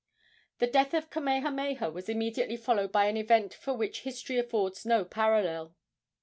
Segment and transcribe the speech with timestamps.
[0.57, 5.05] The death of Kamehameha was immediately followed by an event for which history affords no
[5.05, 5.75] parallel.